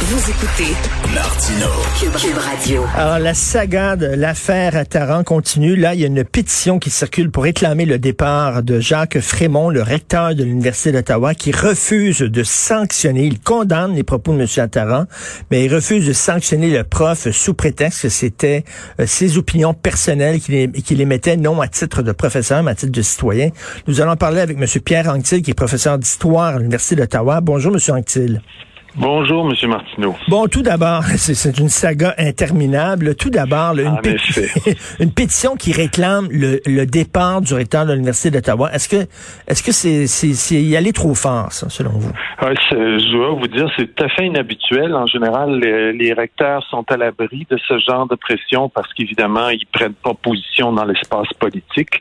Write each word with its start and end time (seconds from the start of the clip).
Vous 0.00 0.30
écoutez 0.30 0.76
Martino. 1.12 1.66
Cube, 1.98 2.38
Radio. 2.38 2.84
Alors, 2.94 3.18
la 3.18 3.34
saga 3.34 3.96
de 3.96 4.06
l'affaire 4.06 4.86
Taran 4.86 5.24
continue. 5.24 5.74
Là, 5.74 5.94
il 5.94 6.00
y 6.00 6.04
a 6.04 6.06
une 6.06 6.22
pétition 6.22 6.78
qui 6.78 6.88
circule 6.88 7.32
pour 7.32 7.42
réclamer 7.42 7.84
le 7.84 7.98
départ 7.98 8.62
de 8.62 8.78
Jacques 8.78 9.18
Frémont, 9.18 9.70
le 9.70 9.82
recteur 9.82 10.36
de 10.36 10.44
l'Université 10.44 10.92
d'Ottawa, 10.92 11.34
qui 11.34 11.50
refuse 11.50 12.20
de 12.20 12.42
sanctionner. 12.44 13.24
Il 13.24 13.40
condamne 13.40 13.96
les 13.96 14.04
propos 14.04 14.32
de 14.34 14.40
M. 14.40 14.46
Attaran, 14.58 15.06
mais 15.50 15.64
il 15.64 15.74
refuse 15.74 16.06
de 16.06 16.12
sanctionner 16.12 16.70
le 16.70 16.84
prof 16.84 17.28
sous 17.32 17.54
prétexte 17.54 18.02
que 18.02 18.08
c'était 18.08 18.62
euh, 19.00 19.06
ses 19.06 19.36
opinions 19.36 19.74
personnelles 19.74 20.38
qu'il 20.38 21.00
émettait, 21.00 21.36
non 21.36 21.60
à 21.60 21.66
titre 21.66 22.02
de 22.02 22.12
professeur, 22.12 22.62
mais 22.62 22.70
à 22.70 22.74
titre 22.76 22.92
de 22.92 23.02
citoyen. 23.02 23.50
Nous 23.88 24.00
allons 24.00 24.14
parler 24.14 24.42
avec 24.42 24.58
M. 24.58 24.64
Pierre 24.80 25.08
Anctil, 25.08 25.42
qui 25.42 25.50
est 25.50 25.54
professeur 25.54 25.98
d'histoire 25.98 26.54
à 26.54 26.58
l'Université 26.58 26.94
d'Ottawa. 26.94 27.40
Bonjour, 27.40 27.74
M. 27.74 27.96
Anctil. 27.96 28.42
Bonjour, 29.00 29.44
Monsieur 29.44 29.68
Martineau. 29.68 30.16
Bon, 30.26 30.48
tout 30.48 30.62
d'abord, 30.62 31.04
c'est 31.16 31.58
une 31.58 31.68
saga 31.68 32.14
interminable. 32.18 33.14
Tout 33.14 33.30
d'abord, 33.30 33.78
une, 33.78 33.96
une, 35.00 35.12
pétition 35.12 35.54
qui 35.54 35.72
réclame 35.72 36.26
le, 36.32 36.84
départ 36.84 37.40
du 37.40 37.54
recteur 37.54 37.86
de 37.86 37.92
l'Université 37.92 38.32
d'Ottawa. 38.32 38.72
Est-ce 38.72 38.88
que 38.88 39.08
est-ce 39.46 39.62
que 39.62 39.70
c'est 39.70 40.54
y 40.60 40.76
aller 40.76 40.92
trop 40.92 41.14
fort, 41.14 41.52
ça, 41.52 41.68
selon 41.68 41.90
vous? 41.90 42.12
je 42.40 43.12
dois 43.12 43.30
vous 43.34 43.46
dire, 43.46 43.70
c'est 43.76 43.94
tout 43.94 44.04
à 44.04 44.08
fait 44.08 44.26
inhabituel. 44.26 44.92
En 44.94 45.06
général, 45.06 45.60
les, 45.60 46.12
recteurs 46.12 46.64
sont 46.68 46.84
à 46.90 46.96
l'abri 46.96 47.46
de 47.48 47.56
ce 47.68 47.78
genre 47.78 48.08
de 48.08 48.16
pression 48.16 48.68
parce 48.68 48.92
qu'évidemment, 48.94 49.48
ils 49.50 49.66
prennent 49.66 49.94
pas 49.94 50.14
position 50.14 50.72
dans 50.72 50.84
l'espace 50.84 51.28
politique. 51.38 52.00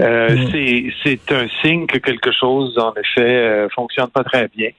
Euh, 0.00 0.34
mm. 0.34 0.90
C'est 1.04 1.32
un 1.32 1.46
signe 1.62 1.86
que 1.86 1.98
quelque 1.98 2.32
chose, 2.32 2.78
en 2.78 2.94
effet, 2.94 3.20
euh, 3.20 3.68
fonctionne 3.74 4.08
pas 4.08 4.24
très 4.24 4.48
bien. 4.48 4.70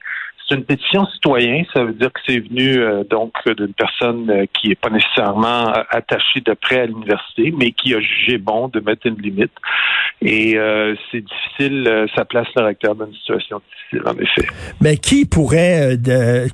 C'est 0.50 0.56
une 0.56 0.64
pétition 0.64 1.06
citoyenne, 1.06 1.64
ça 1.72 1.84
veut 1.84 1.92
dire 1.92 2.12
que 2.12 2.18
c'est 2.26 2.40
venu 2.40 2.78
euh, 2.78 3.04
donc 3.04 3.32
d'une 3.56 3.72
personne 3.72 4.28
euh, 4.30 4.46
qui 4.52 4.70
n'est 4.70 4.74
pas 4.74 4.90
nécessairement 4.90 5.68
euh, 5.68 5.82
attachée 5.90 6.40
de 6.40 6.54
près 6.54 6.80
à 6.80 6.86
l'université, 6.86 7.54
mais 7.56 7.70
qui 7.70 7.94
a 7.94 8.00
jugé 8.00 8.36
bon 8.36 8.66
de 8.66 8.80
mettre 8.80 9.06
une 9.06 9.16
limite. 9.16 9.52
Et 10.22 10.58
c'est 11.10 11.22
difficile, 11.22 12.06
ça 12.14 12.26
place 12.26 12.46
le 12.54 12.64
recteur 12.64 12.94
dans 12.94 13.06
une 13.06 13.14
situation 13.14 13.62
difficile, 13.70 14.06
en 14.06 14.18
effet. 14.20 14.46
Mais 14.82 14.98
qui 14.98 15.24
pourrait 15.24 15.96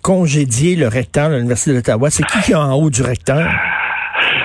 congédier 0.02 0.76
le 0.76 0.86
recteur 0.86 1.30
de 1.30 1.34
l'Université 1.34 1.74
d'Ottawa? 1.74 2.10
C'est 2.10 2.24
qui 2.26 2.38
qui 2.42 2.52
est 2.52 2.54
en 2.54 2.74
haut 2.74 2.90
du 2.90 3.02
recteur? 3.02 3.48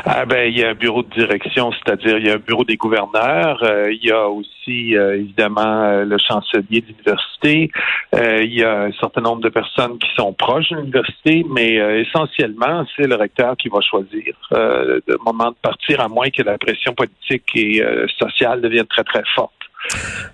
Ah 0.03 0.25
ben, 0.25 0.51
il 0.51 0.57
y 0.57 0.63
a 0.63 0.69
un 0.69 0.73
bureau 0.73 1.03
de 1.03 1.13
direction, 1.13 1.71
c'est-à-dire 1.71 2.17
il 2.17 2.25
y 2.25 2.31
a 2.31 2.33
un 2.33 2.37
bureau 2.37 2.63
des 2.63 2.75
gouverneurs. 2.75 3.61
Euh, 3.63 3.91
il 3.91 4.03
y 4.03 4.11
a 4.11 4.27
aussi 4.27 4.97
euh, 4.97 5.15
évidemment 5.15 5.83
euh, 5.83 6.05
le 6.05 6.17
chancelier 6.17 6.81
de 6.81 6.87
l'université. 6.87 7.69
il 8.13 8.53
y 8.53 8.63
a 8.63 8.83
un 8.83 8.91
certain 8.93 9.21
nombre 9.21 9.41
de 9.41 9.49
personnes 9.49 9.99
qui 9.99 10.09
sont 10.15 10.33
proches 10.33 10.69
de 10.71 10.77
l'université, 10.77 11.45
mais 11.49 11.75
essentiellement 12.01 12.85
c'est 12.95 13.07
le 13.07 13.15
recteur 13.15 13.55
qui 13.57 13.69
va 13.69 13.79
choisir 13.81 14.33
le 14.51 15.17
moment 15.23 15.51
de 15.51 15.57
partir, 15.61 16.01
à 16.01 16.07
moins 16.07 16.29
que 16.29 16.41
la 16.41 16.57
pression 16.57 16.93
politique 16.93 17.55
et 17.55 17.83
sociale 18.17 18.61
devienne 18.61 18.87
très 18.87 19.03
très 19.03 19.23
forte. 19.35 19.60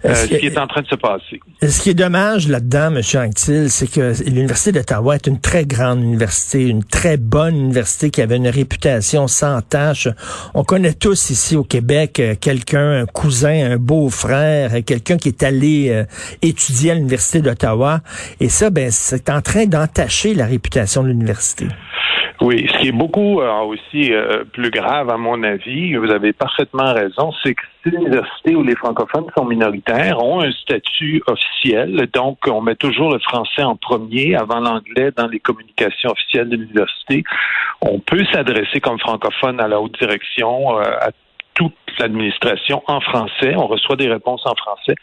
Euh, 0.06 0.14
ce 0.14 0.28
qui 0.28 0.46
est 0.46 0.58
en 0.58 0.68
train 0.68 0.82
de 0.82 0.88
se 0.88 0.96
passer. 0.96 1.40
Ce 1.62 1.82
qui 1.82 1.90
est 1.90 1.96
dommage 1.96 2.48
là-dedans, 2.48 2.96
M. 2.96 3.02
Anctil, 3.16 3.70
c'est 3.70 3.90
que 3.90 4.14
l'Université 4.26 4.72
d'Ottawa 4.72 5.16
est 5.16 5.28
une 5.28 5.40
très 5.40 5.66
grande 5.66 6.02
université, 6.02 6.68
une 6.68 6.84
très 6.84 7.18
bonne 7.18 7.56
université 7.56 8.10
qui 8.12 8.22
avait 8.22 8.36
une 8.36 8.48
réputation 8.48 9.28
sans 9.28 9.62
tâche. 9.62 10.08
On 10.54 10.64
connaît 10.64 10.94
tous 10.94 11.30
ici 11.30 11.56
au 11.56 11.64
Québec 11.64 12.20
euh, 12.20 12.36
quelqu'un, 12.40 13.02
un 13.02 13.06
cousin, 13.06 13.72
un 13.72 13.78
beau-frère, 13.78 14.76
euh, 14.76 14.82
quelqu'un 14.82 15.18
qui 15.18 15.30
est 15.30 15.44
allé 15.44 16.06
étudier 16.42 16.92
à 16.92 16.96
l'Université 16.96 17.42
d'Ottawa. 17.42 18.02
Et 18.40 18.50
ça, 18.50 18.70
ben, 18.70 18.90
c'est 18.92 19.30
en 19.30 19.42
train 19.42 19.66
d'entacher 19.66 20.34
la 20.34 20.46
réputation 20.46 21.04
de 21.04 21.10
l'université. 21.10 21.68
Oui, 22.40 22.68
ce 22.72 22.78
qui 22.78 22.90
est 22.90 22.92
beaucoup 22.92 23.42
euh, 23.42 23.52
aussi 23.62 24.14
euh, 24.14 24.44
plus 24.44 24.70
grave, 24.70 25.10
à 25.10 25.18
mon 25.18 25.42
avis, 25.42 25.96
vous 25.96 26.12
avez 26.12 26.34
parfaitement 26.34 26.94
raison, 26.94 27.34
c'est 27.42 27.56
que 27.56 27.64
ces 27.84 27.90
universités 27.90 28.56
où 28.56 28.62
les 28.62 28.76
francophones 28.76 29.26
sont 29.36 29.46
minoritaires 29.46 30.24
ont 30.24 30.42
un 30.42 30.52
statut 30.52 31.24
officiel, 31.26 32.08
donc 32.14 32.38
on 32.48 32.62
met 32.62 32.76
toujours 32.76 33.12
le 33.12 33.20
français 33.20 33.64
en 33.64 33.76
premier 33.76 34.36
avant 34.36 34.60
l'anglais 34.60 35.12
dans 35.16 35.28
les 35.28 35.40
communications 35.40 36.12
officielles 36.12 36.50
de 36.50 36.58
l'université. 36.58 37.24
On 37.82 38.00
peut 38.00 38.24
s'adresser 38.32 38.82
comme 38.82 39.00
francophone 39.00 39.60
à 39.60 39.68
la 39.68 39.82
haute 39.82 39.98
direction, 40.00 40.78
euh, 40.78 40.84
à 40.84 41.10
toute 41.56 41.74
l'administration 42.00 42.84
en 42.88 43.00
français. 43.02 43.54
On 43.56 43.68
reçoit 43.68 43.96
des 43.96 44.10
réponses 44.10 44.46
en 44.46 44.56
français. 44.56 44.96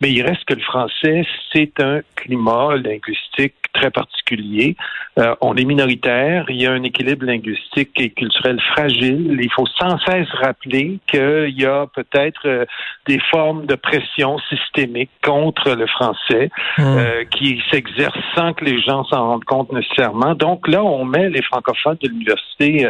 Mais 0.00 0.10
il 0.10 0.22
reste 0.22 0.44
que 0.44 0.54
le 0.54 0.62
français, 0.62 1.22
c'est 1.52 1.80
un 1.80 2.00
climat 2.14 2.76
linguistique 2.76 3.54
très 3.72 3.90
particulier. 3.90 4.76
Euh, 5.18 5.34
on 5.40 5.56
est 5.56 5.64
minoritaire, 5.64 6.46
il 6.48 6.60
y 6.62 6.66
a 6.66 6.72
un 6.72 6.82
équilibre 6.82 7.26
linguistique 7.26 7.90
et 7.96 8.10
culturel 8.10 8.60
fragile. 8.72 9.38
Il 9.40 9.50
faut 9.52 9.66
sans 9.66 9.98
cesse 9.98 10.28
rappeler 10.42 10.98
qu'il 11.06 11.54
y 11.56 11.66
a 11.66 11.86
peut-être 11.86 12.46
euh, 12.46 12.64
des 13.06 13.18
formes 13.30 13.66
de 13.66 13.74
pression 13.74 14.38
systémique 14.48 15.10
contre 15.22 15.70
le 15.70 15.86
français 15.86 16.50
mmh. 16.78 16.82
euh, 16.82 17.24
qui 17.24 17.60
s'exercent 17.70 18.16
sans 18.36 18.52
que 18.52 18.64
les 18.64 18.80
gens 18.80 19.04
s'en 19.04 19.28
rendent 19.28 19.44
compte 19.44 19.72
nécessairement. 19.72 20.34
Donc 20.34 20.68
là, 20.68 20.82
on 20.84 21.04
met 21.04 21.28
les 21.30 21.42
francophones 21.42 21.98
de 22.02 22.08
l'université 22.08 22.86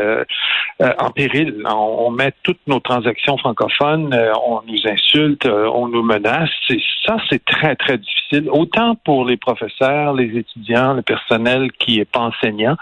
en 0.80 1.10
péril. 1.10 1.62
On, 1.64 2.06
on, 2.06 2.10
met 2.10 2.32
toutes 2.42 2.60
nos 2.66 2.80
transactions 2.80 3.37
francophones, 3.38 4.14
on 4.46 4.60
nous 4.66 4.90
insulte, 4.90 5.46
on 5.46 5.88
nous 5.88 6.02
menace. 6.02 6.50
Ça, 7.06 7.16
c'est 7.30 7.44
très, 7.44 7.76
très 7.76 7.98
difficile, 7.98 8.48
autant 8.50 8.94
pour 9.04 9.24
les 9.24 9.36
professeurs, 9.36 10.12
les 10.12 10.36
étudiants, 10.36 10.94
le 10.94 11.02
personnel 11.02 11.72
qui 11.72 11.98
n'est 11.98 12.04
pas 12.04 12.20
enseignant. 12.20 12.76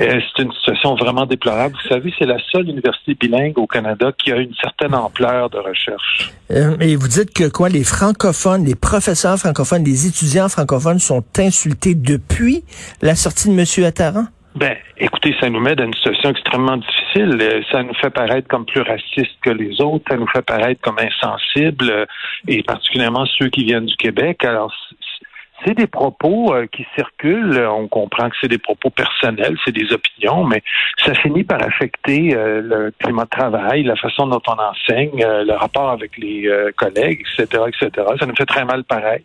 Euh, 0.00 0.20
c'est 0.36 0.44
une 0.44 0.52
situation 0.52 0.94
vraiment 0.94 1.26
déplorable. 1.26 1.74
Vous 1.82 1.88
savez, 1.88 2.14
c'est 2.18 2.26
la 2.26 2.38
seule 2.52 2.68
université 2.68 3.14
bilingue 3.14 3.58
au 3.58 3.66
Canada 3.66 4.12
qui 4.16 4.30
a 4.30 4.36
une 4.36 4.54
certaine 4.54 4.94
ampleur 4.94 5.50
de 5.50 5.58
recherche. 5.58 6.32
Euh, 6.52 6.76
et 6.80 6.94
vous 6.94 7.08
dites 7.08 7.34
que 7.34 7.48
quoi, 7.48 7.68
les 7.68 7.82
francophones, 7.82 8.64
les 8.64 8.76
professeurs 8.76 9.36
francophones, 9.38 9.82
les 9.82 10.06
étudiants 10.06 10.48
francophones 10.48 11.00
sont 11.00 11.24
insultés 11.38 11.96
depuis 11.96 12.62
la 13.02 13.16
sortie 13.16 13.48
de 13.48 13.54
M. 13.58 13.84
Attaran? 13.84 14.26
Ben, 14.58 14.76
écoutez, 14.96 15.36
ça 15.40 15.48
nous 15.48 15.60
met 15.60 15.76
dans 15.76 15.84
une 15.84 15.94
situation 15.94 16.30
extrêmement 16.30 16.78
difficile. 16.78 17.38
Euh, 17.40 17.62
ça 17.70 17.84
nous 17.84 17.94
fait 17.94 18.10
paraître 18.10 18.48
comme 18.48 18.66
plus 18.66 18.80
racistes 18.80 19.38
que 19.40 19.50
les 19.50 19.80
autres. 19.80 20.04
Ça 20.10 20.16
nous 20.16 20.26
fait 20.26 20.42
paraître 20.42 20.80
comme 20.80 20.96
insensibles, 20.98 22.08
et 22.48 22.64
particulièrement 22.64 23.24
ceux 23.38 23.50
qui 23.50 23.62
viennent 23.62 23.86
du 23.86 23.94
Québec. 23.94 24.44
Alors, 24.44 24.74
c'est 25.64 25.74
des 25.74 25.86
propos 25.86 26.54
euh, 26.54 26.66
qui 26.70 26.86
circulent. 26.94 27.66
On 27.68 27.88
comprend 27.88 28.28
que 28.30 28.36
c'est 28.40 28.48
des 28.48 28.58
propos 28.58 28.90
personnels, 28.90 29.56
c'est 29.64 29.72
des 29.72 29.92
opinions, 29.92 30.44
mais 30.44 30.62
ça 31.04 31.14
finit 31.14 31.44
par 31.44 31.62
affecter 31.62 32.34
euh, 32.34 32.60
le 32.62 32.92
climat 33.02 33.24
de 33.24 33.30
travail, 33.30 33.82
la 33.82 33.96
façon 33.96 34.26
dont 34.26 34.42
on 34.46 34.52
enseigne, 34.52 35.24
euh, 35.24 35.44
le 35.44 35.54
rapport 35.54 35.90
avec 35.90 36.16
les 36.18 36.48
collègues, 36.76 37.20
etc., 37.20 37.62
etc. 37.66 38.06
Ça 38.18 38.26
nous 38.26 38.34
fait 38.36 38.46
très 38.46 38.64
mal 38.64 38.84
paraître, 38.84 39.24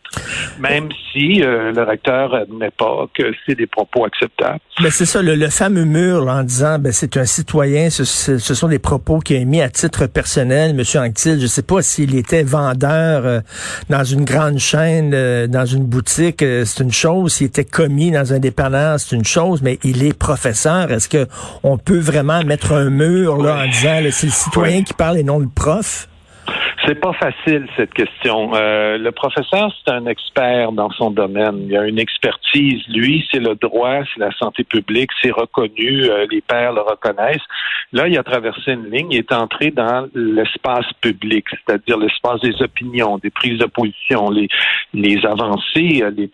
même 0.59 0.89
si 1.11 1.39
le 1.39 1.83
recteur 1.83 2.33
admet 2.33 2.71
pas 2.71 3.07
que 3.13 3.33
c'est 3.45 3.55
des 3.55 3.67
propos 3.67 4.05
acceptables. 4.05 4.59
Mais 4.81 4.89
c'est 4.89 5.05
ça, 5.05 5.21
le, 5.21 5.35
fameux 5.49 5.85
mur 5.85 6.27
en 6.27 6.43
disant, 6.43 6.79
ben 6.79 6.91
c'est 6.91 7.17
un 7.17 7.25
citoyen, 7.25 7.89
ce, 7.89 8.03
sont 8.03 8.67
des 8.67 8.79
propos 8.79 9.19
qu'il 9.19 9.37
a 9.37 9.39
émis 9.39 9.61
à 9.61 9.69
titre 9.69 10.07
personnel. 10.07 10.73
Monsieur 10.73 10.99
Anctil, 10.99 11.39
je 11.39 11.47
sais 11.47 11.63
pas 11.63 11.81
s'il 11.81 12.15
était 12.15 12.43
vendeur 12.43 13.41
dans 13.89 14.03
une 14.03 14.25
grande 14.25 14.57
chaîne, 14.57 15.11
dans 15.47 15.65
une 15.65 15.85
boutique 15.85 16.22
que 16.31 16.63
c'est 16.65 16.83
une 16.83 16.91
chose, 16.91 17.33
s'il 17.33 17.47
était 17.47 17.65
commis 17.65 18.11
dans 18.11 18.33
un 18.33 18.39
dépanneur, 18.39 18.99
c'est 18.99 19.15
une 19.15 19.25
chose, 19.25 19.61
mais 19.61 19.79
il 19.83 20.03
est 20.03 20.17
professeur. 20.17 20.91
Est-ce 20.91 21.09
que 21.09 21.27
on 21.63 21.77
peut 21.77 21.99
vraiment 21.99 22.43
mettre 22.43 22.71
un 22.71 22.89
mur 22.89 23.37
là 23.37 23.65
en 23.65 23.67
disant 23.67 23.99
c'est 24.11 24.27
le 24.27 24.31
citoyen 24.31 24.83
qui 24.83 24.93
parle 24.93 25.17
et 25.17 25.23
non 25.23 25.39
le 25.39 25.49
prof? 25.53 26.07
C'est 26.85 26.99
pas 26.99 27.13
facile 27.13 27.65
cette 27.77 27.93
question. 27.93 28.51
Euh, 28.55 28.97
le 28.97 29.11
professeur, 29.11 29.73
c'est 29.85 29.93
un 29.93 30.05
expert 30.05 30.73
dans 30.73 30.89
son 30.91 31.11
domaine. 31.11 31.67
Il 31.69 31.77
a 31.77 31.87
une 31.87 31.99
expertise. 31.99 32.81
Lui, 32.89 33.25
c'est 33.31 33.39
le 33.39 33.55
droit, 33.55 33.99
c'est 34.13 34.19
la 34.19 34.31
santé 34.31 34.65
publique, 34.65 35.09
c'est 35.21 35.31
reconnu. 35.31 36.03
Euh, 36.03 36.25
les 36.29 36.41
pairs 36.41 36.73
le 36.73 36.81
reconnaissent. 36.81 37.45
Là, 37.93 38.07
il 38.09 38.17
a 38.17 38.23
traversé 38.23 38.73
une 38.73 38.89
ligne. 38.89 39.11
Il 39.11 39.19
est 39.19 39.31
entré 39.31 39.71
dans 39.71 40.07
l'espace 40.13 40.91
public, 40.99 41.45
c'est-à-dire 41.51 41.97
l'espace 41.97 42.41
des 42.41 42.61
opinions, 42.61 43.17
des 43.17 43.29
prises 43.29 43.59
de 43.59 43.67
position, 43.67 44.29
les 44.29 44.49
les 44.93 45.25
avancées, 45.25 46.01
euh, 46.03 46.11
les 46.11 46.29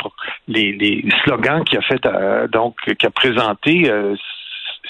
les, 0.48 0.72
les 0.72 1.06
slogans 1.24 1.64
qu'il 1.64 1.78
a 1.78 1.82
fait, 1.82 2.02
donc 2.52 2.76
qu'il 2.82 3.08
a 3.08 3.12
présenté 3.12 3.92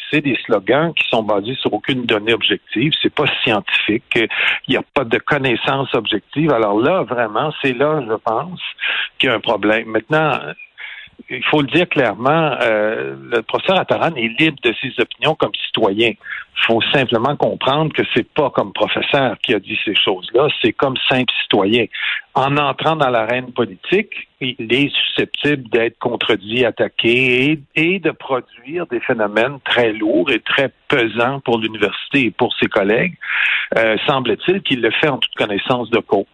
c'est 0.10 0.22
des 0.22 0.36
slogans 0.46 0.94
qui 0.94 1.08
sont 1.10 1.24
basés 1.24 1.56
sur 1.56 1.74
aucune 1.74 2.06
donnée 2.06 2.34
objective. 2.34 2.94
C'est 3.02 3.14
pas 3.14 3.26
scientifique. 3.44 4.04
Il 4.16 4.72
n'y 4.72 4.78
a 4.78 4.84
pas 4.94 5.04
de 5.04 5.18
connaissances 5.18 5.94
objectives. 5.94 6.52
Alors 6.52 6.80
là, 6.80 7.04
vraiment, 7.04 7.54
c'est 7.62 7.74
là, 7.74 8.02
je 8.08 8.16
pense, 8.16 8.62
qu'il 9.18 9.30
y 9.30 9.32
a 9.32 9.36
un 9.36 9.40
problème. 9.40 9.88
Maintenant, 9.88 10.40
il 11.30 11.44
faut 11.44 11.62
le 11.62 11.68
dire 11.68 11.88
clairement, 11.88 12.56
euh, 12.62 13.16
le 13.32 13.42
professeur 13.42 13.80
Attaran 13.80 14.16
est 14.16 14.40
libre 14.40 14.58
de 14.64 14.74
ses 14.82 14.92
opinions 15.00 15.36
comme 15.36 15.54
citoyen. 15.68 16.14
Faut 16.66 16.82
simplement 16.94 17.36
comprendre 17.36 17.94
que 17.94 18.04
c'est 18.14 18.28
pas 18.28 18.50
comme 18.50 18.74
professeur 18.74 19.38
qui 19.42 19.54
a 19.54 19.60
dit 19.60 19.78
ces 19.86 19.96
choses-là, 19.96 20.48
c'est 20.62 20.74
comme 20.74 20.96
simple 21.10 21.32
citoyen. 21.44 21.86
En 22.36 22.58
entrant 22.58 22.96
dans 22.96 23.10
l'arène 23.10 23.52
politique, 23.52 24.30
il 24.42 24.72
est 24.72 24.90
susceptible 24.94 25.70
d'être 25.70 25.98
contredit, 26.00 26.64
attaqué 26.64 27.60
et, 27.76 28.00
de 28.00 28.12
produire 28.12 28.86
des 28.88 29.00
phénomènes 29.02 29.60
très 29.66 29.92
lourds 29.92 30.32
et 30.32 30.40
très 30.40 30.72
pesants 30.88 31.42
pour 31.42 31.58
l'université 31.58 32.26
et 32.26 32.32
pour 32.32 32.54
ses 32.60 32.68
collègues. 32.68 33.16
Euh, 33.78 33.98
semble-t-il 34.08 34.62
qu'il 34.62 34.82
le 34.82 34.92
fait 34.92 35.10
en 35.10 35.18
toute 35.18 35.34
connaissance 35.36 35.90
de 35.90 36.00
cause. 36.00 36.26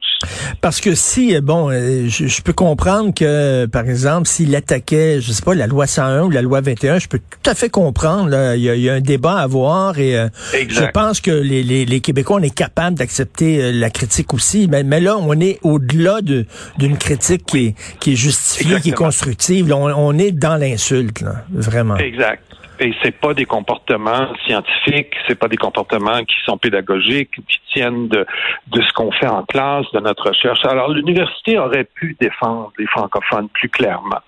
Parce 0.61 0.79
que 0.79 0.95
si, 0.95 1.39
bon, 1.41 1.69
euh, 1.69 2.07
je, 2.07 2.41
peux 2.41 2.53
comprendre 2.53 3.13
que, 3.13 3.65
par 3.65 3.83
exemple, 3.83 4.27
s'il 4.27 4.55
attaquait, 4.55 5.19
je 5.19 5.31
sais 5.31 5.43
pas, 5.43 5.53
la 5.53 5.67
loi 5.67 5.87
101 5.87 6.23
ou 6.23 6.29
la 6.29 6.41
loi 6.41 6.61
21, 6.61 6.99
je 6.99 7.07
peux 7.07 7.19
tout 7.19 7.49
à 7.49 7.55
fait 7.55 7.69
comprendre. 7.69 8.29
Il, 8.55 8.61
y 8.61 8.89
a, 8.89 8.93
un 8.93 9.01
débat 9.01 9.37
à 9.37 9.41
avoir 9.41 9.99
et 9.99 10.14
euh, 10.15 10.29
je 10.53 10.91
pense 10.91 11.21
que 11.21 11.31
les, 11.31 11.63
les, 11.63 12.01
Québécois, 12.01 12.37
on 12.39 12.43
est 12.43 12.55
capable 12.55 12.97
d'accepter 12.97 13.71
la 13.71 13.89
critique 13.89 14.33
aussi. 14.33 14.67
Mais, 14.69 14.83
mais 14.83 14.99
là, 14.99 15.17
on 15.17 15.39
est 15.39 15.59
au-delà 15.63 16.21
d'une 16.21 16.97
critique 16.97 17.45
qui 17.45 17.67
est 17.67 17.75
qui 17.99 18.13
est 18.13 18.15
justifiée, 18.15 18.79
qui 18.81 18.89
est 18.89 18.93
constructive. 18.93 19.73
on, 19.73 20.17
est 20.17 20.31
dans 20.31 20.55
l'insulte, 20.55 21.23
vraiment. 21.49 21.97
Exact. 21.97 22.43
Et 22.79 22.93
c'est 23.01 23.17
pas 23.17 23.33
des 23.33 23.45
comportements 23.45 24.27
scientifiques, 24.45 25.13
c'est 25.27 25.39
pas 25.39 25.47
des 25.47 25.57
comportements 25.57 26.23
qui 26.25 26.35
sont 26.45 26.57
pédagogiques, 26.57 27.31
qui 27.31 27.59
tiennent 27.71 28.09
de, 28.09 28.25
de 28.67 28.81
ce 28.81 28.93
qu'on 28.93 29.11
fait 29.13 29.27
en 29.27 29.43
classe, 29.43 29.85
de 29.93 29.99
notre 30.01 30.29
recherche. 30.29 30.59
Alors, 30.65 30.89
l'université 30.89 31.57
aurait 31.57 31.85
pu 31.85 32.17
défendre 32.19 32.73
les 32.77 32.87
francophones 32.87 33.47
plus 33.49 33.69
clairement 33.69 34.19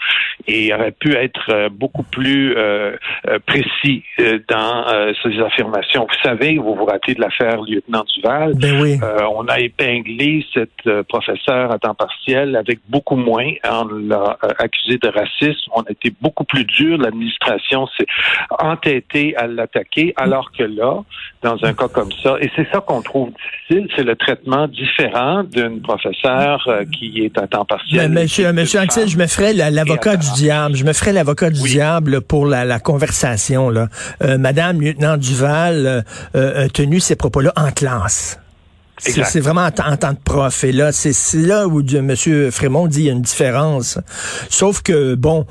et 0.45 0.73
aurait 0.73 0.91
pu 0.91 1.15
être 1.15 1.49
euh, 1.49 1.69
beaucoup 1.69 2.03
plus 2.03 2.55
euh, 2.55 2.95
euh, 3.27 3.39
précis 3.45 4.03
dans 4.49 4.85
ses 5.23 5.39
affirmations. 5.39 6.07
Vous 6.09 6.23
savez, 6.23 6.57
vous 6.57 6.75
vous 6.75 6.85
rappelez 6.85 7.15
de 7.15 7.21
l'affaire 7.21 7.61
lieutenant 7.61 8.03
Duval. 8.15 8.53
Ben 8.55 8.81
oui. 8.81 8.99
on 9.31 9.47
a 9.47 9.59
épinglé 9.59 10.45
cette 10.53 11.03
professeure 11.07 11.71
à 11.71 11.79
temps 11.79 11.93
partiel 11.93 12.55
avec 12.55 12.79
beaucoup 12.89 13.15
moins. 13.15 13.51
On 13.69 13.85
l'a 13.85 14.37
accusé 14.59 14.97
de 14.97 15.07
racisme. 15.07 15.71
On 15.73 15.81
a 15.81 15.91
été 15.91 16.11
beaucoup 16.21 16.43
plus 16.43 16.65
dur. 16.65 16.97
L'administration 16.97 17.87
s'est 17.97 18.05
entêtée 18.59 19.35
à 19.37 19.47
l'attaquer, 19.47 20.13
alors 20.17 20.51
que 20.51 20.63
là, 20.63 21.03
dans 21.41 21.63
un 21.63 21.73
cas 21.73 21.87
comme 21.87 22.11
ça, 22.23 22.35
et 22.41 22.49
c'est 22.55 22.67
ça 22.71 22.81
qu'on 22.81 23.01
trouve 23.01 23.31
difficile, 23.31 23.87
c'est 23.95 24.03
le 24.03 24.15
traitement 24.15 24.67
différent 24.67 25.43
d'une 25.43 25.81
professeure 25.81 26.67
qui 26.97 27.23
est 27.23 27.37
à 27.37 27.47
temps 27.47 27.65
partiel. 27.65 28.09
Mais 28.09 28.21
monsieur, 28.23 28.51
monsieur 28.53 28.79
Axel, 28.79 29.07
je 29.07 29.17
me 29.17 29.27
ferais 29.27 29.53
l'avocat 29.53 30.17
du 30.17 30.26
diable. 30.33 30.75
Je 30.75 30.83
me 30.83 30.93
ferais 30.93 31.13
l'avocat 31.13 31.49
du 31.49 31.61
diable 31.61 32.21
pour 32.21 32.45
la, 32.45 32.65
la 32.65 32.79
conversation. 32.79 33.69
Là. 33.69 33.89
Euh, 34.23 34.37
Madame 34.37 34.81
lieutenant 34.81 35.17
Duval 35.17 35.85
euh, 35.85 36.01
euh, 36.35 36.65
a 36.65 36.69
tenu 36.69 36.99
ces 36.99 37.15
propos-là 37.15 37.53
en 37.55 37.71
classe. 37.71 38.39
C'est 38.99 39.39
vraiment 39.39 39.61
en, 39.61 39.91
en, 39.91 39.97
tant 39.97 40.15
que 40.15 40.23
prof. 40.23 40.63
Et 40.63 40.71
là, 40.71 40.91
c'est 40.91 41.13
là 41.37 41.67
où 41.67 41.81
M. 41.81 42.15
Frémont 42.51 42.87
dit 42.87 42.97
qu'il 42.97 43.05
y 43.05 43.09
a 43.09 43.13
une 43.13 43.21
différence. 43.21 43.99
Sauf 44.49 44.81
que, 44.81 45.13
bon, 45.13 45.45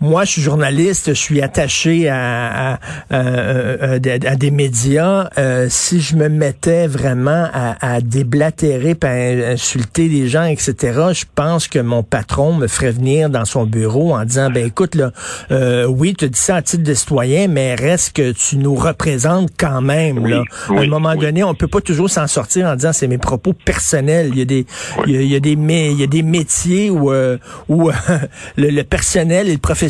moi, 0.00 0.24
je 0.24 0.30
suis 0.32 0.42
journaliste, 0.42 1.08
je 1.08 1.12
suis 1.12 1.42
attaché 1.42 2.08
à, 2.08 2.80
à, 3.10 3.98
des 3.98 4.50
médias. 4.50 5.28
Euh, 5.36 5.66
si 5.68 6.00
je 6.00 6.16
me 6.16 6.30
mettais 6.30 6.86
vraiment 6.86 7.48
à, 7.52 8.00
déblatérer, 8.00 8.96
à 9.02 9.52
insulter 9.52 10.08
les 10.08 10.26
gens, 10.28 10.44
etc., 10.44 10.74
je 11.12 11.24
pense 11.34 11.68
que 11.68 11.78
mon 11.78 12.02
patron 12.02 12.54
me 12.54 12.66
ferait 12.66 12.92
venir 12.92 13.28
dans 13.28 13.44
son 13.44 13.66
bureau 13.66 14.14
en 14.14 14.24
disant, 14.24 14.50
ben 14.50 14.66
écoute, 14.66 14.94
là, 14.94 15.12
euh, 15.50 15.84
oui, 15.84 16.14
tu 16.14 16.30
dis 16.30 16.38
ça 16.38 16.56
à 16.56 16.62
titre 16.62 16.82
de 16.82 16.94
citoyen, 16.94 17.48
mais 17.48 17.74
reste 17.74 18.16
que 18.16 18.32
tu 18.32 18.56
nous 18.56 18.74
représentes 18.74 19.50
quand 19.58 19.82
même. 19.82 20.26
là. 20.26 20.44
à 20.70 20.80
un 20.80 20.86
moment 20.86 21.14
donné, 21.14 21.44
on 21.44 21.54
peut 21.54 21.68
pas 21.68 21.82
toujours 21.82 22.08
s'en 22.08 22.26
sortir 22.26 22.66
en 22.66 22.74
disant 22.74 22.94
c'est 22.94 23.08
mes 23.08 23.18
propos 23.18 23.52
personnels. 23.52 24.30
Il 24.32 24.38
y 24.38 24.42
a 24.42 24.46
des, 24.46 24.66
il, 25.06 25.26
y 25.26 25.36
a, 25.36 25.40
des, 25.40 25.52
il 25.52 26.00
y 26.00 26.02
a 26.02 26.06
des 26.06 26.22
métiers 26.22 26.88
où, 26.88 27.12
euh, 27.12 27.36
où 27.68 27.90
le, 28.56 28.70
le 28.70 28.82
personnel 28.82 29.48
et 29.48 29.52
le 29.52 29.58
professionnel 29.58 29.89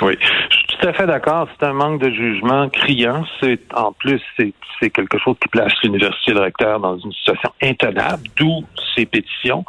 Oui, 0.00 0.16
je 0.20 0.56
suis 0.56 0.78
tout 0.78 0.88
à 0.88 0.92
fait 0.92 1.06
d'accord. 1.06 1.48
C'est 1.58 1.66
un 1.66 1.72
manque 1.72 2.00
de 2.00 2.10
jugement 2.10 2.68
criant. 2.68 3.24
C'est 3.40 3.60
en 3.74 3.92
plus, 3.92 4.20
c'est 4.36 4.90
quelque 4.90 5.18
chose 5.18 5.36
qui 5.40 5.48
place 5.48 5.72
l'université 5.82 6.32
le 6.32 6.40
recteur 6.40 6.80
dans 6.80 6.96
une 6.98 7.12
situation 7.12 7.50
intenable, 7.62 8.22
d'où 8.36 8.64
ces 8.94 9.06
pétitions. 9.06 9.64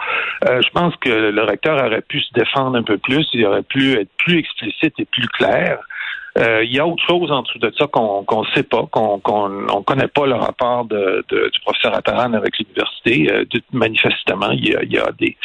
Euh, 0.47 0.61
je 0.61 0.69
pense 0.69 0.95
que 0.97 1.09
le 1.09 1.43
recteur 1.43 1.83
aurait 1.83 2.01
pu 2.01 2.21
se 2.21 2.33
défendre 2.33 2.77
un 2.77 2.83
peu 2.83 2.97
plus, 2.97 3.27
il 3.33 3.45
aurait 3.45 3.63
pu 3.63 3.93
être 3.93 4.11
plus 4.17 4.37
explicite 4.37 4.93
et 4.99 5.05
plus 5.05 5.27
clair. 5.27 5.79
Euh, 6.39 6.63
il 6.63 6.73
y 6.73 6.79
a 6.79 6.87
autre 6.87 7.03
chose 7.07 7.31
en 7.31 7.41
dessous 7.41 7.59
de 7.59 7.71
ça 7.77 7.87
qu'on 7.87 8.21
ne 8.21 8.55
sait 8.55 8.63
pas, 8.63 8.87
qu'on 8.91 9.19
qu'on 9.19 9.83
connaît 9.83 10.07
pas 10.07 10.25
le 10.25 10.35
rapport 10.35 10.85
de, 10.85 11.25
du 11.29 11.59
professeur 11.65 11.95
Attaran 11.95 12.33
avec 12.33 12.57
l'université. 12.57 13.31
Euh, 13.31 13.45
manifestement, 13.73 14.51
il 14.51 14.69
y 14.69 14.75
a, 14.75 14.83
il 14.83 14.91
y 14.93 14.97
a 14.97 15.11
des, 15.19 15.35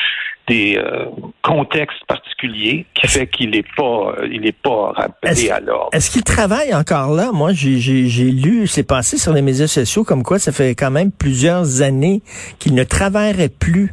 des 0.47 0.79
euh, 0.79 1.07
contextes 1.43 2.05
particuliers 2.07 2.87
qui 2.95 3.09
fait 3.09 3.27
qu'il 3.27 3.51
n'est 3.51 3.65
pas 3.77 4.15
il 4.31 4.47
est 4.47 4.57
pas 4.57 4.93
rappelé 4.93 5.51
à 5.51 5.59
l'ordre. 5.61 5.89
Est-ce 5.93 6.11
qu'il 6.11 6.23
travaille 6.23 6.73
encore 6.75 7.13
là? 7.13 7.31
Moi, 7.33 7.51
j'ai 7.53 8.31
lu, 8.31 8.67
c'est 8.67 8.87
passé 8.87 9.19
sur 9.19 9.33
les 9.33 9.43
médias 9.43 9.67
sociaux 9.67 10.05
comme 10.05 10.23
quoi 10.23 10.39
ça 10.39 10.53
fait 10.53 10.75
quand 10.77 10.91
même 10.91 11.11
plusieurs 11.11 11.83
années 11.83 12.23
qu'il 12.59 12.75
ne 12.75 12.85
travaillerait 12.85 13.49
plus 13.49 13.93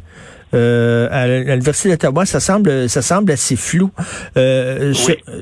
euh, 0.54 1.08
à 1.10 1.26
l'Université 1.26 1.90
d'Ottawa, 1.90 2.26
ça 2.26 2.40
semble, 2.40 2.88
ça 2.88 3.02
semble 3.02 3.32
assez 3.32 3.56
flou. 3.56 3.90
Euh, 4.36 4.92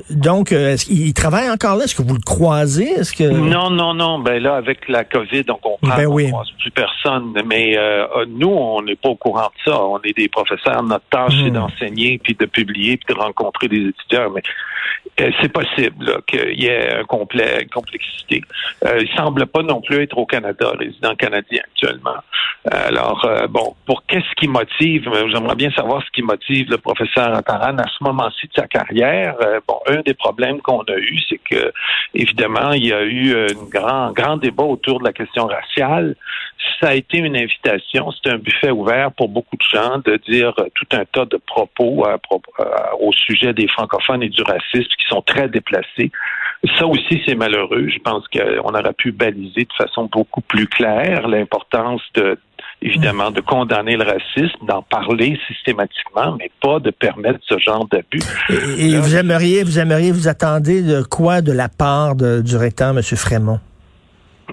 donc, 0.09 0.51
euh, 0.51 0.73
est-ce 0.73 0.85
qu'il 0.85 1.13
travaille 1.13 1.49
encore 1.49 1.75
là? 1.75 1.85
Est-ce 1.85 1.95
que 1.95 2.01
vous 2.01 2.15
le 2.15 2.21
croisez? 2.25 2.89
Est-ce 2.89 3.13
que 3.13 3.23
Non, 3.23 3.69
non, 3.69 3.93
non. 3.93 4.19
Ben 4.19 4.41
là, 4.41 4.55
avec 4.55 4.87
la 4.87 5.03
COVID, 5.03 5.43
donc 5.43 5.59
on 5.63 5.77
ne 5.85 5.91
ben 5.91 6.29
croise 6.29 6.51
plus 6.59 6.71
personne. 6.71 7.33
Mais 7.45 7.77
euh, 7.77 8.05
nous, 8.27 8.49
on 8.49 8.81
n'est 8.81 8.95
pas 8.95 9.09
au 9.09 9.15
courant 9.15 9.47
de 9.47 9.71
ça. 9.71 9.81
On 9.81 9.99
est 10.03 10.17
des 10.17 10.29
professeurs. 10.29 10.83
Notre 10.83 11.05
tâche, 11.09 11.33
c'est 11.43 11.49
hmm. 11.49 11.53
d'enseigner, 11.53 12.19
puis 12.23 12.35
de 12.35 12.45
publier, 12.45 12.97
puis 12.97 13.13
de 13.13 13.19
rencontrer 13.19 13.67
des 13.67 13.89
étudiants. 13.89 14.31
Mais 14.33 14.43
c'est 15.41 15.51
possible 15.51 16.21
qu'il 16.27 16.59
y 16.59 16.67
ait 16.67 16.99
un 16.99 17.03
complet, 17.03 17.67
complexité. 17.71 18.41
il 18.83 19.09
semble 19.15 19.45
pas 19.45 19.61
non 19.61 19.81
plus 19.81 20.01
être 20.03 20.17
au 20.17 20.25
Canada, 20.25 20.71
résident 20.79 21.15
canadien 21.15 21.61
actuellement. 21.63 22.17
Alors, 22.65 23.27
bon, 23.49 23.75
pour 23.85 24.03
qu'est-ce 24.07 24.33
qui 24.37 24.47
motive 24.47 25.00
j'aimerais 25.03 25.55
bien 25.55 25.71
savoir 25.71 26.03
ce 26.03 26.09
qui 26.11 26.21
motive 26.21 26.69
le 26.69 26.77
professeur 26.77 27.33
Attaran 27.33 27.77
à 27.77 27.87
ce 27.87 28.03
moment-ci 28.03 28.47
de 28.47 28.53
sa 28.55 28.67
carrière. 28.67 29.35
Euh, 29.41 29.59
bon, 29.67 29.79
un 29.87 30.01
des 30.01 30.13
problèmes 30.13 30.61
qu'on 30.61 30.81
a 30.81 30.97
eu, 30.97 31.19
c'est 31.29 31.39
que, 31.39 31.71
évidemment, 32.13 32.71
il 32.71 32.87
y 32.87 32.93
a 32.93 33.03
eu 33.03 33.35
un 33.35 33.69
grand, 33.69 34.11
grand 34.11 34.37
débat 34.37 34.63
autour 34.63 34.99
de 34.99 35.05
la 35.05 35.13
question 35.13 35.47
raciale. 35.47 36.15
Ça 36.79 36.89
a 36.89 36.93
été 36.93 37.17
une 37.17 37.35
invitation, 37.35 38.11
c'est 38.11 38.31
un 38.31 38.37
buffet 38.37 38.71
ouvert 38.71 39.11
pour 39.11 39.29
beaucoup 39.29 39.55
de 39.55 39.77
gens 39.77 39.99
de 39.99 40.17
dire 40.27 40.53
tout 40.75 40.87
un 40.91 41.05
tas 41.05 41.25
de 41.25 41.37
propos 41.37 42.05
au 42.99 43.11
sujet 43.13 43.53
des 43.53 43.67
francophones 43.67 44.23
et 44.23 44.29
du 44.29 44.41
racisme 44.43 44.89
qui 44.97 45.07
sont 45.07 45.21
très 45.21 45.47
déplacés. 45.47 46.11
Ça 46.77 46.85
aussi, 46.85 47.21
c'est 47.25 47.35
malheureux. 47.35 47.87
Je 47.87 47.99
pense 47.99 48.27
qu'on 48.27 48.73
aurait 48.73 48.93
pu 48.93 49.11
baliser 49.11 49.63
de 49.63 49.73
façon 49.75 50.05
beaucoup 50.11 50.41
plus 50.41 50.67
claire 50.67 51.27
l'importance 51.27 52.01
de 52.13 52.37
évidemment, 52.81 53.31
de 53.31 53.41
condamner 53.41 53.95
le 53.95 54.03
racisme, 54.03 54.65
d'en 54.65 54.81
parler 54.81 55.39
systématiquement, 55.47 56.35
mais 56.37 56.51
pas 56.61 56.79
de 56.79 56.91
permettre 56.91 57.39
ce 57.47 57.57
genre 57.59 57.87
d'abus. 57.87 58.21
Et, 58.77 58.97
vous 58.97 59.15
aimeriez, 59.15 59.63
vous 59.63 59.79
aimeriez, 59.79 60.11
vous 60.11 60.27
attendez 60.27 60.81
de 60.81 61.03
quoi 61.03 61.41
de 61.41 61.51
la 61.51 61.69
part 61.69 62.15
du 62.15 62.55
recteur, 62.57 62.89
M. 62.89 63.01
Frémont? 63.01 63.59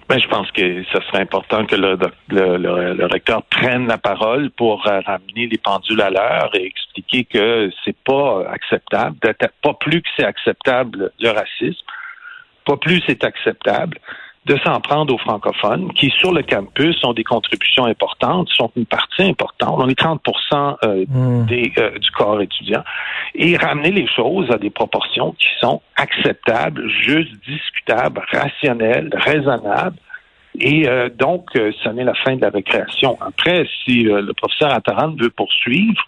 Ben, 0.08 0.20
je 0.20 0.28
pense 0.28 0.50
que 0.52 0.84
ce 0.84 1.00
serait 1.08 1.22
important 1.22 1.66
que 1.66 1.74
le, 1.74 1.98
le, 2.28 3.06
recteur 3.06 3.42
prenne 3.44 3.88
la 3.88 3.98
parole 3.98 4.50
pour 4.50 4.86
euh, 4.86 5.00
ramener 5.00 5.48
les 5.48 5.58
pendules 5.58 6.00
à 6.00 6.10
l'heure 6.10 6.50
et 6.54 6.66
expliquer 6.66 7.24
que 7.24 7.70
c'est 7.84 7.96
pas 8.04 8.44
acceptable, 8.48 9.16
pas 9.62 9.74
plus 9.74 10.00
que 10.00 10.08
c'est 10.16 10.24
acceptable 10.24 11.10
le 11.20 11.30
racisme, 11.30 11.84
pas 12.64 12.76
plus 12.76 13.02
c'est 13.06 13.24
acceptable 13.24 13.98
de 14.48 14.58
s'en 14.64 14.80
prendre 14.80 15.14
aux 15.14 15.18
francophones 15.18 15.92
qui, 15.92 16.10
sur 16.10 16.32
le 16.32 16.42
campus, 16.42 16.96
ont 17.04 17.12
des 17.12 17.24
contributions 17.24 17.84
importantes, 17.84 18.48
sont 18.48 18.72
une 18.76 18.86
partie 18.86 19.22
importante. 19.22 19.74
On 19.78 19.88
est 19.88 19.98
30% 19.98 20.76
euh, 20.84 21.04
hmm. 21.06 21.46
des, 21.46 21.72
euh, 21.78 21.98
du 21.98 22.10
corps 22.12 22.40
étudiant. 22.40 22.82
Et 23.34 23.56
ramener 23.56 23.90
les 23.90 24.08
choses 24.08 24.50
à 24.50 24.56
des 24.56 24.70
proportions 24.70 25.32
qui 25.32 25.48
sont 25.60 25.82
acceptables, 25.96 26.88
juste, 26.88 27.30
discutables, 27.46 28.22
rationnelles, 28.32 29.10
raisonnables. 29.12 29.98
Et 30.58 30.88
euh, 30.88 31.10
donc, 31.10 31.50
ça 31.84 31.92
n'est 31.92 32.04
la 32.04 32.14
fin 32.14 32.34
de 32.34 32.40
la 32.40 32.50
récréation. 32.50 33.18
Après, 33.20 33.68
si 33.84 34.04
le 34.04 34.32
professeur 34.32 34.72
Attaran 34.72 35.14
veut 35.18 35.30
poursuivre, 35.30 36.02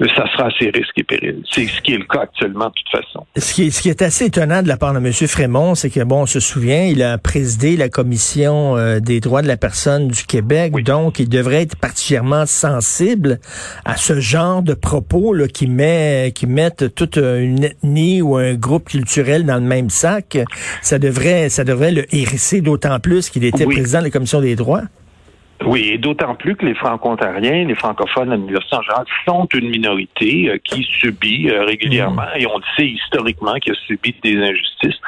ça 0.00 0.24
sera 0.32 0.46
à 0.46 0.50
ses 0.58 0.70
risques 0.70 0.96
et 0.96 1.04
périls. 1.04 1.42
C'est 1.50 1.66
ce 1.66 1.80
qui 1.80 1.92
est 1.92 1.98
le 1.98 2.04
cas 2.04 2.22
actuellement, 2.22 2.66
de 2.66 2.72
toute 2.72 3.02
façon. 3.02 3.26
Ce 3.36 3.54
qui 3.54 3.66
est, 3.66 3.70
ce 3.70 3.82
qui 3.82 3.88
est 3.88 4.02
assez 4.02 4.26
étonnant 4.26 4.62
de 4.62 4.68
la 4.68 4.76
part 4.76 4.92
de 4.94 4.98
M. 4.98 5.12
Frémont, 5.12 5.74
c'est 5.74 5.90
que, 5.90 6.02
bon, 6.02 6.22
on 6.22 6.26
se 6.26 6.40
souvient, 6.40 6.84
il 6.84 7.02
a 7.02 7.18
présidé 7.18 7.76
la 7.76 7.88
Commission 7.88 8.76
euh, 8.76 9.00
des 9.00 9.20
droits 9.20 9.42
de 9.42 9.48
la 9.48 9.56
personne 9.56 10.08
du 10.08 10.24
Québec, 10.24 10.72
donc 10.84 11.18
il 11.18 11.28
devrait 11.28 11.62
être 11.62 11.76
particulièrement 11.76 12.46
sensible 12.46 13.40
à 13.84 13.96
ce 13.96 14.20
genre 14.20 14.62
de 14.62 14.74
propos 14.74 15.34
là, 15.34 15.48
qui, 15.48 15.66
met, 15.66 16.32
qui 16.34 16.46
mettent 16.46 16.94
toute 16.94 17.16
une 17.16 17.64
ethnie 17.64 18.22
ou 18.22 18.36
un 18.36 18.54
groupe 18.54 18.88
culturel 18.88 19.44
dans 19.44 19.56
le 19.56 19.60
même 19.60 19.90
sac. 19.90 20.38
Ça 20.82 20.98
devrait, 20.98 21.48
ça 21.48 21.64
devrait 21.64 21.92
le 21.92 22.14
hérisser 22.14 22.60
d'autant 22.60 22.98
plus 23.00 23.30
qu'il 23.30 23.44
était 23.44 23.66
président 23.66 23.98
de 23.98 24.04
la 24.04 24.10
Commission 24.10 24.40
des 24.40 24.56
droits. 24.56 24.82
Oui, 25.66 25.90
et 25.92 25.98
d'autant 25.98 26.34
plus 26.34 26.56
que 26.56 26.64
les 26.64 26.74
franco-ontariens, 26.74 27.64
les 27.64 27.74
francophones 27.74 28.32
à 28.32 28.36
l'Université 28.36 28.76
en 28.76 28.82
général, 28.82 29.04
sont 29.26 29.48
une 29.54 29.68
minorité 29.68 30.48
euh, 30.48 30.58
qui 30.64 30.82
subit 30.84 31.50
euh, 31.50 31.64
régulièrement, 31.64 32.32
et 32.34 32.46
on 32.46 32.56
le 32.56 32.64
sait 32.76 32.86
historiquement, 32.86 33.54
qui 33.54 33.70
a 33.70 33.74
subi 33.86 34.14
des 34.22 34.36
injustices. 34.38 34.98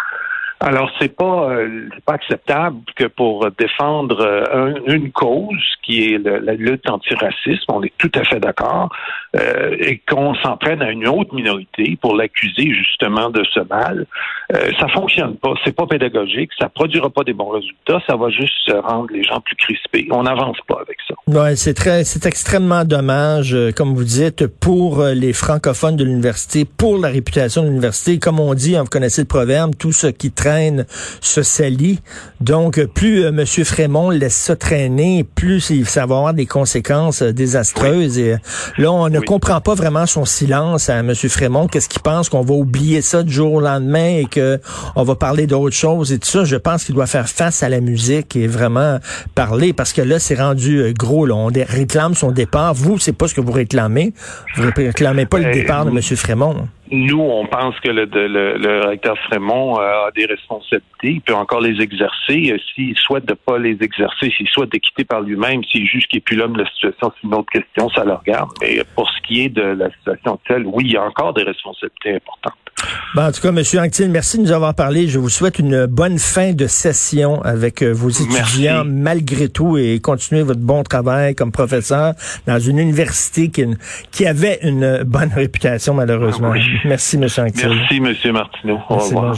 Alors, 0.60 0.92
c'est 1.00 1.16
pas 1.16 1.50
euh, 1.50 1.88
pas 2.06 2.12
acceptable 2.12 2.78
que 2.94 3.06
pour 3.06 3.50
défendre 3.58 4.20
euh, 4.20 4.74
une 4.86 5.10
cause 5.10 5.64
qui 5.82 6.04
est 6.04 6.18
la 6.18 6.54
lutte 6.54 6.88
antiraciste, 6.88 7.64
on 7.68 7.82
est 7.82 7.92
tout 7.98 8.12
à 8.14 8.22
fait 8.22 8.38
d'accord, 8.38 8.94
euh, 9.36 9.76
et 9.78 10.00
qu'on 10.08 10.34
s'en 10.36 10.56
prenne 10.56 10.82
à 10.82 10.90
une 10.90 11.08
autre 11.08 11.34
minorité 11.34 11.98
pour 12.00 12.16
l'accuser 12.16 12.72
justement 12.72 13.30
de 13.30 13.42
ce 13.52 13.60
mal, 13.60 14.06
euh, 14.52 14.70
ça 14.78 14.88
fonctionne 14.88 15.36
pas. 15.36 15.54
C'est 15.64 15.74
pas 15.74 15.86
pédagogique, 15.86 16.50
ça 16.58 16.68
produira 16.68 17.10
pas 17.10 17.24
des 17.24 17.32
bons 17.32 17.50
résultats, 17.50 18.00
ça 18.06 18.16
va 18.16 18.28
juste 18.30 18.72
rendre 18.84 19.08
les 19.12 19.24
gens 19.24 19.40
plus 19.40 19.56
crispés. 19.56 20.06
On 20.10 20.22
n'avance 20.22 20.58
pas 20.66 20.80
avec 20.80 20.98
ça. 21.08 21.14
Ouais, 21.26 21.56
c'est 21.56 21.74
très, 21.74 22.04
c'est 22.04 22.26
extrêmement 22.26 22.84
dommage, 22.84 23.56
comme 23.76 23.94
vous 23.94 24.04
dites, 24.04 24.46
pour 24.46 25.02
les 25.02 25.32
francophones 25.32 25.96
de 25.96 26.04
l'université, 26.04 26.64
pour 26.64 26.98
la 26.98 27.08
réputation 27.08 27.62
de 27.62 27.68
l'université. 27.68 28.18
Comme 28.18 28.40
on 28.40 28.54
dit, 28.54 28.76
hein, 28.76 28.82
vous 28.82 28.90
connaissez 28.90 29.22
le 29.22 29.28
proverbe, 29.28 29.72
tout 29.78 29.92
ce 29.92 30.06
qui 30.06 30.30
traîne 30.30 30.84
se 31.20 31.42
salit. 31.42 32.00
Donc, 32.40 32.84
plus 32.94 33.24
euh, 33.24 33.28
M. 33.28 33.44
Frémont 33.64 34.10
laisse 34.10 34.36
ça 34.36 34.56
traîner, 34.56 35.24
plus 35.24 35.60
ça 35.84 36.06
va 36.06 36.16
avoir 36.16 36.34
des 36.34 36.46
conséquences 36.46 37.22
euh, 37.22 37.32
désastreuses. 37.32 38.18
Et 38.18 38.34
euh, 38.34 38.36
là, 38.78 38.92
on 38.92 39.12
ne 39.22 39.26
comprend 39.26 39.60
pas 39.60 39.74
vraiment 39.74 40.06
son 40.06 40.24
silence 40.24 40.88
à 40.88 40.98
M. 40.98 41.14
Frémont. 41.14 41.66
Qu'est-ce 41.66 41.88
qu'il 41.88 42.02
pense 42.02 42.28
qu'on 42.28 42.42
va 42.42 42.54
oublier 42.54 43.02
ça 43.02 43.22
du 43.22 43.32
jour 43.32 43.54
au 43.54 43.60
lendemain 43.60 44.16
et 44.18 44.26
que 44.26 44.60
on 44.96 45.02
va 45.02 45.14
parler 45.14 45.46
d'autre 45.46 45.74
chose 45.74 46.12
et 46.12 46.18
tout 46.18 46.28
ça? 46.28 46.44
Je 46.44 46.56
pense 46.56 46.84
qu'il 46.84 46.94
doit 46.94 47.06
faire 47.06 47.28
face 47.28 47.62
à 47.62 47.68
la 47.68 47.80
musique 47.80 48.36
et 48.36 48.46
vraiment 48.46 48.98
parler 49.34 49.72
parce 49.72 49.92
que 49.92 50.02
là, 50.02 50.18
c'est 50.18 50.34
rendu 50.34 50.92
gros. 50.98 51.26
Là. 51.26 51.34
On 51.34 51.50
réclame 51.68 52.14
son 52.14 52.30
départ. 52.30 52.74
Vous, 52.74 52.98
c'est 52.98 53.12
pas 53.12 53.28
ce 53.28 53.34
que 53.34 53.40
vous 53.40 53.52
réclamez. 53.52 54.12
Vous 54.56 54.70
réclamez 54.76 55.26
pas 55.26 55.38
le 55.38 55.52
départ 55.52 55.84
de 55.84 55.90
M. 55.90 56.00
Frémont. 56.02 56.68
Nous, 56.92 57.18
on 57.18 57.46
pense 57.46 57.74
que 57.80 57.88
le, 57.88 58.04
le, 58.04 58.58
le 58.58 58.86
recteur 58.86 59.16
Frémont 59.26 59.80
euh, 59.80 60.08
a 60.08 60.10
des 60.14 60.26
responsabilités. 60.26 60.84
Il 61.02 61.20
peut 61.22 61.34
encore 61.34 61.62
les 61.62 61.80
exercer. 61.80 62.52
Euh, 62.52 62.58
s'il 62.74 62.94
souhaite 62.98 63.24
de 63.24 63.32
pas 63.32 63.56
les 63.56 63.78
exercer, 63.80 64.30
s'il 64.36 64.46
souhaite 64.48 64.72
de 64.72 64.76
quitter 64.76 65.04
par 65.04 65.22
lui-même, 65.22 65.64
s'il 65.64 65.86
juge 65.86 66.04
qu'il 66.08 66.18
n'est 66.18 66.20
plus 66.20 66.36
l'homme 66.36 66.52
de 66.52 66.62
la 66.62 66.70
situation, 66.70 67.10
c'est 67.16 67.26
une 67.26 67.34
autre 67.34 67.50
question, 67.50 67.88
ça 67.88 68.04
le 68.04 68.12
regarde. 68.12 68.50
Mais 68.60 68.82
pour 68.94 69.08
ce 69.08 69.22
qui 69.26 69.40
est 69.40 69.48
de 69.48 69.62
la 69.62 69.90
situation 69.90 70.34
actuelle, 70.34 70.64
oui, 70.66 70.84
il 70.86 70.92
y 70.92 70.96
a 70.98 71.02
encore 71.02 71.32
des 71.32 71.44
responsabilités 71.44 72.16
importantes. 72.16 72.58
Ben, 73.14 73.28
en 73.28 73.32
tout 73.32 73.40
cas, 73.40 73.48
M. 73.48 73.58
Anctil, 73.58 74.10
merci 74.10 74.38
de 74.38 74.42
nous 74.42 74.52
avoir 74.52 74.74
parlé. 74.74 75.06
Je 75.06 75.18
vous 75.18 75.28
souhaite 75.28 75.58
une 75.58 75.86
bonne 75.86 76.18
fin 76.18 76.52
de 76.52 76.66
session 76.66 77.42
avec 77.42 77.82
euh, 77.82 77.92
vos 77.92 78.08
étudiants 78.08 78.84
malgré 78.84 79.48
tout 79.48 79.76
et 79.76 80.00
continuez 80.00 80.42
votre 80.42 80.60
bon 80.60 80.82
travail 80.82 81.34
comme 81.34 81.52
professeur 81.52 82.14
dans 82.46 82.58
une 82.58 82.78
université 82.78 83.50
qui, 83.50 83.66
qui 84.10 84.26
avait 84.26 84.58
une 84.62 85.04
bonne 85.04 85.30
réputation 85.34 85.94
malheureusement. 85.94 86.52
Merci, 86.84 87.16
M. 87.16 87.24
Anctil. 87.38 87.68
Merci, 88.00 88.28
M. 88.28 88.32
Martineau. 88.32 88.80
Au 88.88 88.96
revoir. 88.96 89.34